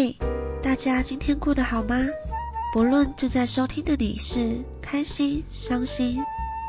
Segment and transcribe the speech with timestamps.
[0.00, 0.16] 嘿，
[0.62, 1.96] 大家今天过得好吗？
[2.72, 6.18] 不论正在收听的你是开心、伤心，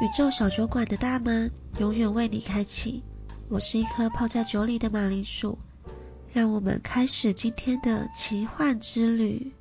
[0.00, 1.50] 宇宙小酒馆的大门
[1.80, 3.02] 永远为你开启。
[3.48, 5.58] 我是一颗泡在酒里的马铃薯，
[6.32, 9.52] 让我们开始今天的奇幻之旅。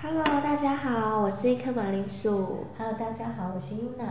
[0.00, 2.64] Hello，大家好，我是一颗马铃薯。
[2.78, 4.08] Hello，大家好，我是 Yuna。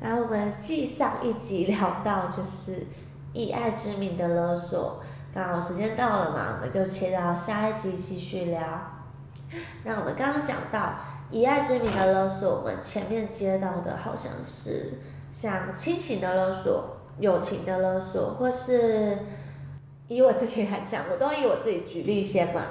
[0.00, 2.84] 然后我们继上一集聊到就是
[3.32, 5.00] 以爱之名的勒索，
[5.34, 8.60] 刚好时间到了嘛，我们就切到下一集继续聊。
[9.84, 10.94] 那我们刚刚讲到
[11.30, 14.94] 以爱之名的勒索，我们前面接到的好像是
[15.32, 19.18] 像亲情的勒索、友情的勒索，或是
[20.08, 22.62] 以我自己来讲，我都以我自己举例先嘛。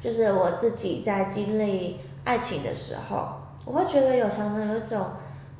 [0.00, 3.28] 就是我自己在经历爱情的时候，
[3.64, 5.06] 我会觉得有常常有一种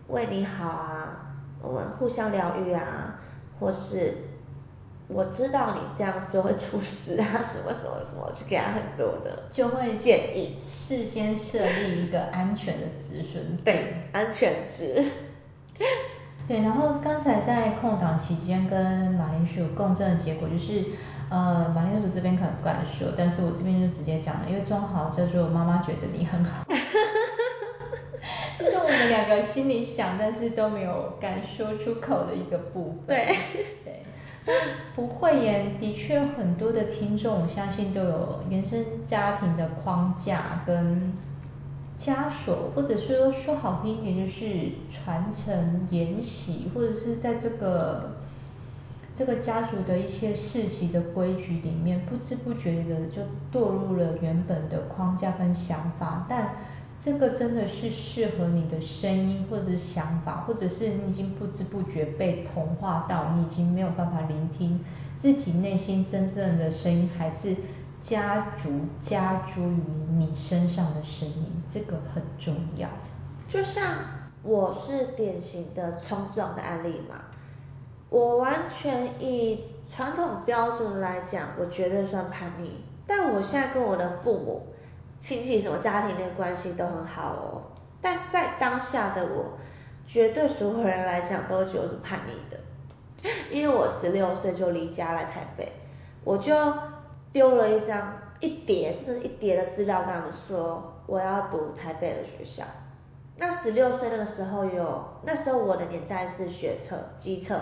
[0.09, 3.21] 为你好啊，我们互相疗愈啊，
[3.61, 4.15] 或是
[5.13, 13.77] 我知道你这样就会出事啊， 什么什么什么，就给他很多的就会建议，事先设立一个安全的止损点。
[13.77, 15.05] 对，安全值。
[16.49, 20.85] 对，然后刚才在空档期间跟马铃薯共振的结果就是，
[21.29, 26.65] 呃，马铃薯这边可能不敢说，但是我这边就直接讲了，因为正好叫做妈妈觉得你很好，
[28.59, 33.07] 这是我们两个心里想，但是都没有敢说出口的一个部分。
[33.07, 33.37] 对
[33.85, 33.90] 对，
[34.97, 41.13] 不会耶，的确很多的听众，我相信都有原生家庭的框架跟
[42.01, 48.17] 枷锁，或者是说说好听一点就是传承沿袭，或者是在这个
[49.15, 56.57] 这个家族的一些世袭的规矩里面，不知不觉的就堕入了原本的框架跟想法，但
[57.01, 64.85] 这个真的是适合你的声音或者是想法，或者是你已经不知不觉被同化到，你已经没有办法聆听
[65.19, 67.57] 自己内心真正的声音，还是
[68.03, 69.81] 家族加诸于
[70.19, 72.89] 你身上的声音，这个很重要。
[73.49, 73.83] 就像
[74.43, 77.25] 我是典型的冲撞的案例嘛，
[78.11, 82.83] 我完全以传统标准来讲，我绝对算叛逆。
[83.07, 84.67] 但我现在跟我的父母、
[85.21, 87.63] 亲戚什么家庭的关系都很好哦。
[88.01, 89.59] 但在当下的我，
[90.07, 95.71] 绝对所有人来讲都觉得我是叛逆的， 因为我十六岁就离家来台北，
[96.25, 96.55] 我就
[97.33, 102.65] 丢了一张一叠，真的是一叠的资料跟他们说我要读台北的学校。
[103.37, 107.59] 那十六岁那个时候有，那时候我的年代是学测、机测，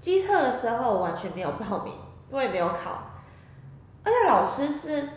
[0.00, 1.94] 机测的时候完全没有报名，
[2.30, 3.02] 我也没有考，
[4.04, 5.08] 而且老师是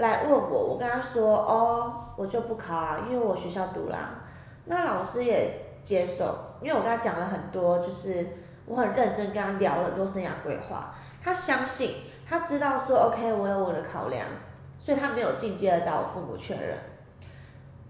[0.00, 4.22] 来问我，我跟他说哦，我就不考啊，因为我学校读啦。
[4.64, 8.26] 那老师也接受，因为我跟他讲了很多，就是
[8.66, 11.94] 我很认真跟他聊了很多生涯规划，他相信，
[12.28, 14.26] 他知道说 OK 我有我的考量，
[14.78, 16.78] 所以他没有进阶的找我父母确认。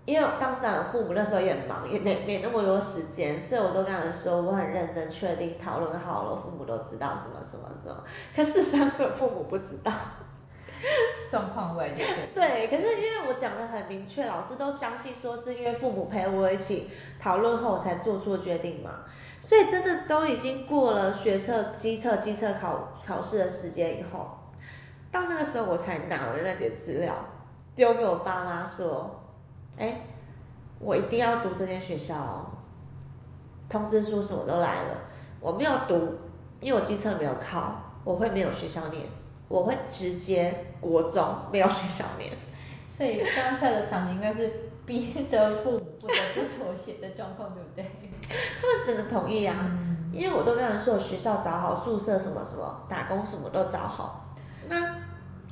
[0.07, 8.03] 因为当时我父母那时候也很忙，也没没那么多时间，所以我都跟他们说我很认真，确定讨论好了，父母都知道什么什么什么。
[8.35, 9.93] 可事实上是我父母不知道。
[11.31, 12.29] 状况外就对。
[12.35, 19.05] 对，可是因为我讲的很明确，老师都相信说是因为父母陪我一起讨论后才做出决定嘛，
[19.41, 24.29] 所以真的都已经过了学测、机测、机测考考试的时间以后，
[25.13, 27.15] 到那个时候我才拿了那叠资料
[27.77, 29.23] 丢给我爸妈说，
[29.79, 30.01] 哎，
[30.81, 32.47] 我一定要读这间学校哦，
[33.69, 34.97] 通知书什么都来了，
[35.41, 36.19] 我没有读，
[36.61, 39.07] 因为我机测没有考，我会没有学校念。
[39.51, 42.31] 我会直接国中没有学校念，
[42.87, 47.85] 所以当下的场景应该是逼得父母不得不妥协的状况，对不对？
[48.61, 54.37] 他们只能同意啊，嗯、因为我都跟他们说，我学校找好，宿舍什么什么，打工什么都找好。
[54.69, 54.99] 那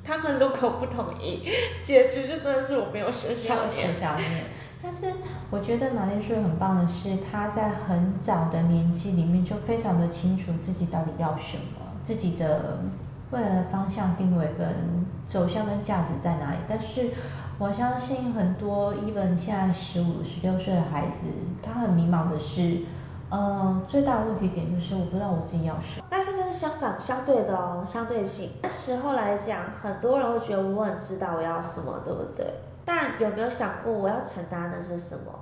[0.05, 1.43] 他们如果不同意，
[1.83, 3.93] 结局就真的是我没有学校念。
[3.93, 4.45] 学校念。
[4.81, 5.13] 但是
[5.51, 12.79] 我觉得马铃薯很棒的是，他在很早的年纪里面就非常的清楚自己到底要什么，自己的。
[13.31, 14.67] 未来的方向定位跟
[15.27, 16.57] 走向跟价值在哪里？
[16.67, 17.11] 但是
[17.59, 21.27] 我相信很多 even 现在十五、十六岁的孩子，
[21.63, 22.85] 他很迷茫的是，
[23.31, 26.07] 嗯，最大的问题点就是我不知道我自己要什么。
[26.09, 28.51] 但是这是相反相对的哦，相对性。
[28.63, 32.47] 那时候来讲，很多人会觉得我很知道我要什么，对不对？
[32.87, 35.33] 但有没有想过我要承担的是什么？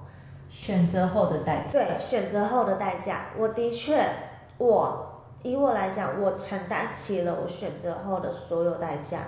[0.51, 1.71] 选择后的代价。
[1.71, 4.05] 对，选择后的代价，我的确
[4.59, 5.13] 我。
[5.43, 9.19] 以我来讲，我承担起了我选择后的所有代价，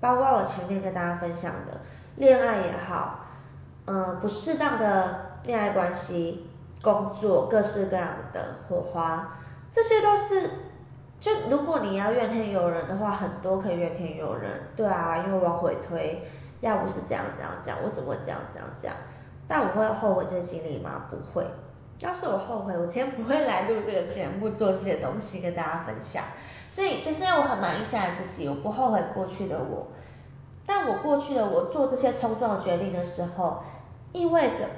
[0.00, 1.80] 包括我前面跟大家分享的
[2.16, 3.26] 恋爱也好，
[3.84, 6.46] 嗯、呃，不适当的恋爱关系、
[6.82, 9.38] 工作各式各样的火花，
[9.70, 10.50] 这些都是
[11.20, 16.22] 就如果你要怨天尤人的话，很多可以怨天尤人，对啊，因为往回推，
[16.60, 18.92] 要不是这样这样讲，我怎么会这样这样讲？
[19.48, 21.06] 但我会后悔这些经历吗？
[21.08, 21.46] 不会。
[22.00, 26.24] 要是我后悔，我今天不会来录这个节目，做这些东西跟大家分享。
[26.68, 29.86] 所以就是因为我很满意现在自己，我不后悔过去的我。
[30.66, 33.62] 但我过去的我做这些冲撞决定的时候，
[34.12, 34.68] 意味着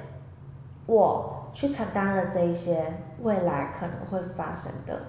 [0.85, 5.01] 我去承担了这一些未来可能会发生的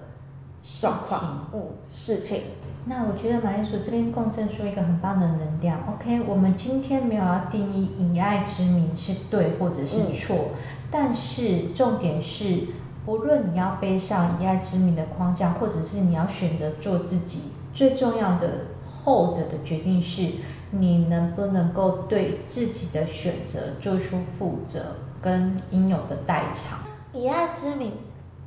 [0.79, 2.41] 状况，嗯，事情。
[2.85, 5.79] 那我觉得马铃薯这边共振出一个很棒的能量。
[5.87, 10.49] OK，我们今天没有要定义以爱之名是对或者是错，
[10.89, 12.63] 但是重点是，
[13.05, 20.31] 不论你要背上以爱之名的框架，或者是你要选择做自己，最重要的后者的决定是，
[20.71, 26.79] 你能不能够对自己的选择做出负责跟应有的代偿。
[27.13, 27.91] 以爱之名，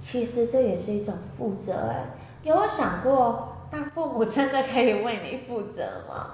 [0.05, 2.05] 其实这也是一种负责哎，
[2.43, 3.57] 有没有想过？
[3.71, 6.33] 那父母真的可以为你负责吗？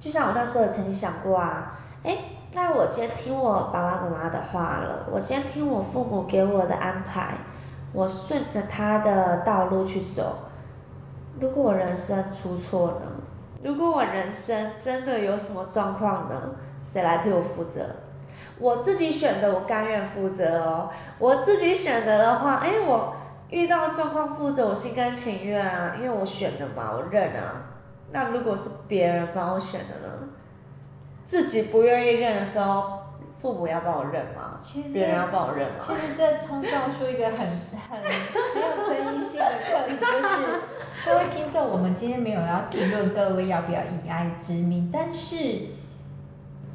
[0.00, 2.16] 就像我那时候曾经想过啊，哎，
[2.54, 7.34] 那我今天听我爸爸妈妈的话了，我今天听我父母给我的安排，
[7.92, 10.38] 我顺着他的道路去走。
[11.38, 13.06] 如果我人生出错呢？
[13.62, 16.54] 如果我人生真的有什么状况呢？
[16.82, 17.84] 谁来替我负责？
[18.58, 20.90] 我自己选的，我甘愿负责哦。
[21.18, 23.16] 我自己选择的话，哎，我。
[23.50, 27.62] 遇到状况负责，我心甘情愿啊，因为我选的嘛，我认啊。
[28.10, 30.28] 那如果是别人帮我选的呢？
[31.24, 33.00] 自己不愿意认的时候，
[33.40, 34.58] 父母要帮我认吗？
[34.60, 35.84] 其实别人要帮我认吗？
[35.86, 37.46] 其实这冲撞出一个很
[37.88, 40.60] 很很有争议性的课题，就是
[41.04, 45.36] 各位听众，我们今天没有要评论各位要不要以爱之名，但是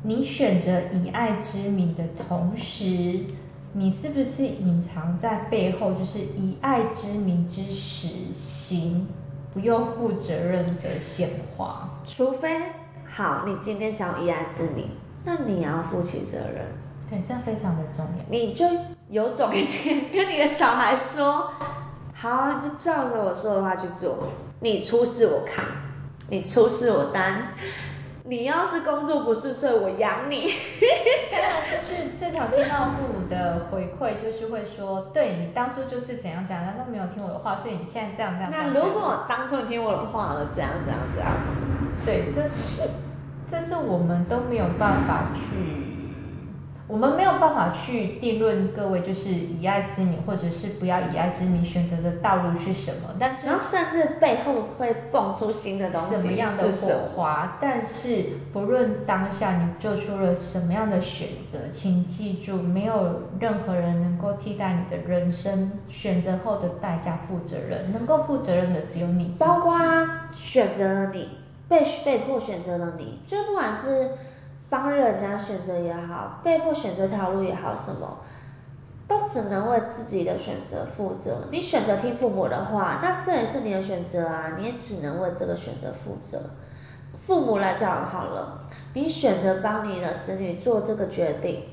[0.01, 3.25] 你选择以爱之名的同时。
[3.71, 9.07] 你是不是隐藏在背后，就是以爱之名之实行
[9.53, 11.87] 不用负责任的显化？
[12.03, 12.59] 除非
[13.07, 14.89] 好，你今天想以爱之名，
[15.23, 16.65] 那你要负起责任。
[17.11, 18.25] 对，这非常的重要。
[18.27, 18.65] 你就
[19.07, 21.51] 有种一点跟你的小孩说，
[22.15, 24.29] 好，就照着我说的话去做，
[24.61, 25.63] 你出示我看，
[26.27, 27.53] 你出示我担。
[28.29, 30.53] 你要是工作不顺遂，我养你。
[31.69, 38.51] 就是最常听到父母的回馈，就是会说，对你当初就是怎样怎样，都没有听我的话，所以你现在这样这样。
[38.51, 41.31] 那如果当初你听我的话了，怎样怎样怎样？
[42.05, 42.89] 对，这是
[43.49, 45.88] 这是我们都没有办法去。
[46.89, 53.13] 我们没有办法去定论各位就是以爱之名，或者是不要以爱之名选择的道路是什么。
[53.19, 57.57] 但是，然后甚至背后会蹦出新的东西，什么样的火花？
[57.61, 69.35] 但是不论当下你做出了什么样的选择，请记住，没有任何人能够替代你的人生选择后的代价负责任，能够负责任的只有你。
[69.37, 69.77] 包括
[70.33, 71.29] 选择了你，
[71.67, 74.09] 被被迫选择了你，就不管是。
[74.69, 78.19] 帮人家选择也好，被迫选择条路也好，什么
[79.07, 81.47] 都只能为自己的选择负责。
[81.49, 86.41] 你选择听父母的话，那这也是你的选择啊，你也只能为这个选择负责。
[87.15, 91.63] 父母来讲好了，你选择帮你的子女做这个决定，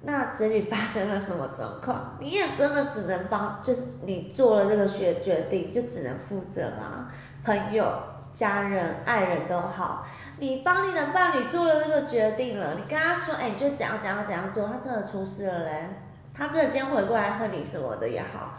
[0.00, 7.12] 那子女发生了什么状况，你也真的只能帮，就是你做了这个决决定，就只能负责啊。
[7.44, 7.84] 朋友、
[8.32, 10.06] 家人、爱人都好。
[10.38, 15.88] 你帮你的伴侣做了这个决定了，你跟他说，哎，你就怎样怎样怎样做，他真的出事了嘞，
[16.34, 18.54] 他真的今天回过来恨你什么的也好，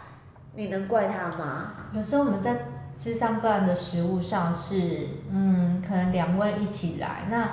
[0.54, 1.72] 你能怪他吗？
[1.92, 2.56] 有时候我们在
[2.96, 7.48] 智商个案的实物上是，嗯，可能两位一起来，那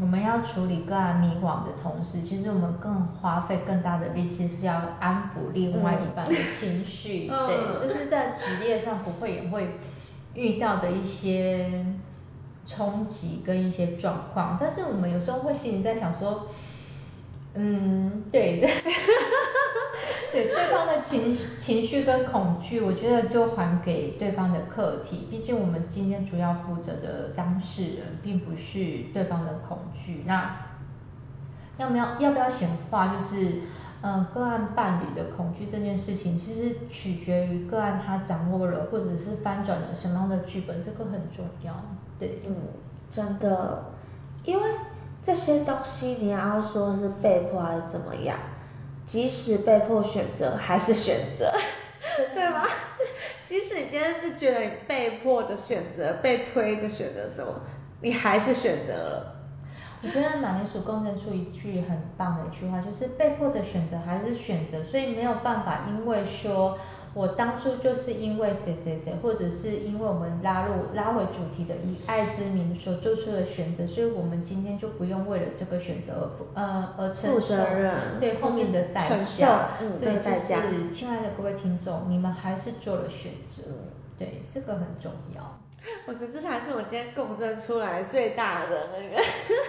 [0.00, 9.78] 我们要处理个案迷惘的同时，其实我们更花费更大的力气是要安抚另外一半的情绪，对，这是在职业上不会也会
[10.34, 11.84] 遇到的一些。
[12.66, 16.46] 冲击跟一些状况，但是我们有时候会心里在想说，
[17.54, 18.68] 嗯，对的，
[20.30, 25.26] 对对方的情情绪跟恐惧，我觉得就还给对方的课题。
[25.28, 30.22] 毕竟我们今天主要负责的当事人，并不是对方的恐惧。
[30.26, 30.54] 那
[31.78, 33.16] 要不要要不要显化？
[33.16, 33.62] 就是。
[34.02, 41.74] 嗯，个案伴侣的恐惧这件事情，其实取决于个案他掌握了或者是翻转了什么样的剧本，这个很重要。
[42.18, 42.54] 对，嗯，
[43.10, 43.92] 真的，
[44.44, 44.68] 因为
[45.22, 48.38] 这些东西你要说是被迫还是怎么样，
[49.04, 51.52] 即使被迫选择还是选择，
[52.34, 52.66] 对吧？
[53.44, 57.52] 即使你今天是觉得你被迫的选择，被推着选择什么，
[58.00, 59.39] 你还是选择了。
[60.02, 66.78] 我觉得马铃薯共振出一句很棒的一句话，就是被迫的选择还是选择，所以没有办法，因为说
[67.12, 79.68] 我当初就是因为谁谁谁，或者是因为我们拉入拉回主题的以爱之名所做出的选择，所以我们今天就不用为了这个选择而负呃而承受责任对后面的代价，
[80.00, 83.64] 对，代价就是亲爱的各位听众，你们还是做了选择，
[84.16, 85.58] 对，这个很重要。
[86.06, 89.22] 我觉得这才是我今天共振出来最大的那个。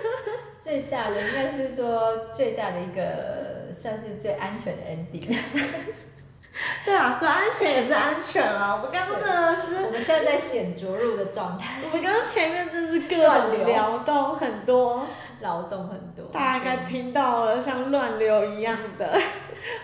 [0.60, 5.36] 最大的应该是说最大的一个算是最安全的 ending。
[6.86, 8.76] 对啊，说安全也是安全了。
[8.76, 11.82] 我们刚刚真的是，我们现在在显着陆的状态。
[11.86, 15.08] 我们刚刚前面真是各种撩动很多，
[15.40, 16.26] 劳动很多。
[16.32, 19.20] 大家应该听到了，像乱流一样的，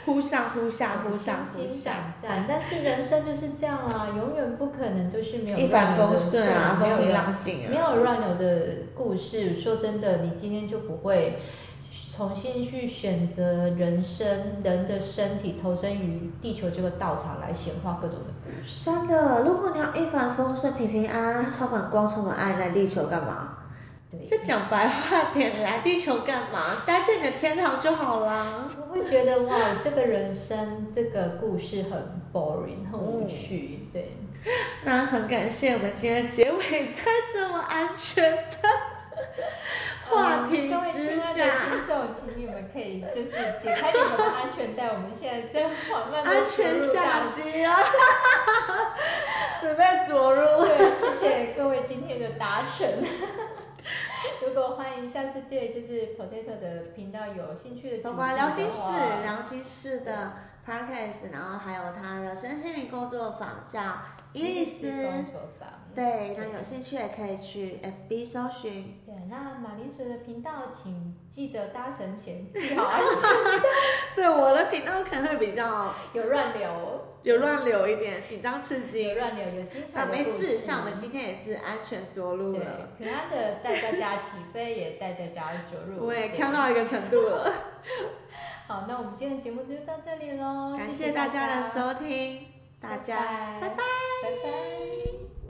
[0.05, 4.76] 忽上忽下，忽上忽下但是人生就是这样啊，永远不可
[5.17, 9.59] 能都是没有一帆风顺啊没有风平乱浪静啊没有乱流的故事。
[9.59, 11.39] 说真的，你今天就不会
[12.11, 18.85] 重新去选择人生人的身体投身于地球这个道场来显化各种的故事。
[18.85, 23.57] 真的，如果你要一帆风顺、平平安安、充满光、充满爱，来地球干嘛？
[24.09, 26.83] 对就讲白话点，来地球干嘛？
[26.85, 28.67] 待在你的天堂就好啦。
[28.79, 34.13] 我会觉得哇，这个人生这个故事很 boring，很无嗯趣，对。
[34.83, 37.01] 那很感谢我们今天结尾在
[37.33, 38.69] 这么安全的
[40.09, 47.77] 话题嗯各位之亲爱的下，听众，请你们可以就是解开你们的安全带，我们现在在缓慢的安全下机啊，
[49.59, 50.65] 准备着陆。
[50.65, 52.87] 对，谢谢各位今天的达成。
[54.45, 58.91] 如果欢迎下次对就是 Potato 的频道有兴趣的主包题括聊心的事，
[59.23, 60.33] 聊心事的
[60.65, 63.81] podcast，然后还有他的身心灵工作坊叫
[64.37, 65.69] 伊丽丝工作坊。
[65.95, 69.01] 对，那有兴趣也可以去 FB 搜寻。
[69.03, 73.65] 对，那马铃薯的频道，请记得搭乘前系好安全带。
[74.15, 79.07] 对，我的频道可能会比较有乱流，有乱流一点，紧张刺激。
[79.07, 86.05] 有乱流，有精彩啊，的故没事，像我们今天也是安全着陆对了，，平安的带大家起飞，也带大家着陆。
[86.05, 87.51] 我也看到一个程度了。
[88.67, 92.45] 好，那我们今天的节目就到这里喽，感谢谢大家的收听，
[92.79, 93.83] 大家拜拜
[94.21, 94.76] 拜拜。